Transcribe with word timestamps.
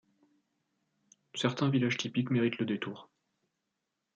Certains 1.35 1.69
villages 1.69 1.95
typiques 1.97 2.31
méritent 2.31 2.57
le 2.57 2.65
détour. 2.65 3.07